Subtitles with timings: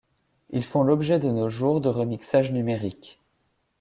[0.49, 3.19] Ils font l'objet de nos jours de remixages numériques.